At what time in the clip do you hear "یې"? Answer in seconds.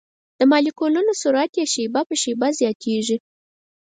1.59-1.65